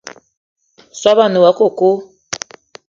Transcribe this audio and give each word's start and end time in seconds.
Soobo 0.99 1.21
a 1.23 1.27
ne 1.29 1.39
woua 1.41 1.57
coco 1.59 1.89